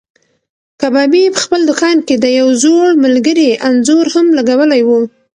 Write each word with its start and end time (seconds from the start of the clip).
کبابي 0.81 1.23
په 1.33 1.39
خپل 1.45 1.61
دوکان 1.69 1.97
کې 2.07 2.15
د 2.19 2.25
یو 2.39 2.47
زوړ 2.63 2.87
ملګري 3.03 3.49
انځور 3.67 4.05
هم 4.13 4.25
لګولی 4.37 4.81
و. 4.87 4.89